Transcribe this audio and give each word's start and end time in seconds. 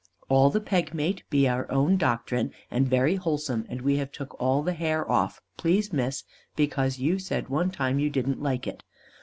All 0.29 0.49
the 0.49 0.59
pegmate 0.59 1.21
be 1.29 1.47
our 1.47 1.71
own 1.71 1.95
doctrine, 1.95 2.53
and 2.71 2.87
very 2.87 3.17
wholesome, 3.17 3.67
and 3.69 3.83
we 3.83 3.97
have 3.97 4.11
took 4.11 4.33
all 4.41 4.63
the 4.63 4.73
hair 4.73 5.07
off, 5.07 5.43
please 5.57 5.93
Miss, 5.93 6.23
because 6.55 6.97
you 6.97 7.19
said 7.19 7.49
one 7.49 7.69
time 7.69 7.99
you 7.99 8.09
didn't 8.09 8.41
like 8.41 8.65
it. 8.65 8.83